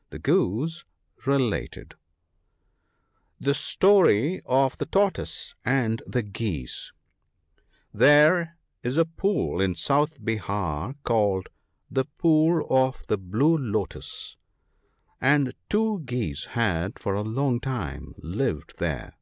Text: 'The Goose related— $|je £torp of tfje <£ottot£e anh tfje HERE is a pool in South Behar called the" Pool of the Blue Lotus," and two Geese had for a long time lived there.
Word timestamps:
'The 0.10 0.18
Goose 0.18 0.84
related— 1.24 1.94
$|je 3.40 3.52
£torp 3.52 4.42
of 4.44 4.76
tfje 4.76 4.90
<£ottot£e 4.90 5.54
anh 5.64 5.96
tfje 6.06 6.90
HERE 7.98 8.58
is 8.82 8.98
a 8.98 9.06
pool 9.06 9.62
in 9.62 9.74
South 9.74 10.22
Behar 10.22 10.94
called 11.04 11.48
the" 11.90 12.04
Pool 12.18 12.66
of 12.68 13.06
the 13.06 13.16
Blue 13.16 13.56
Lotus," 13.56 14.36
and 15.22 15.54
two 15.70 16.00
Geese 16.00 16.44
had 16.52 16.98
for 16.98 17.14
a 17.14 17.22
long 17.22 17.58
time 17.58 18.12
lived 18.18 18.74
there. 18.76 19.14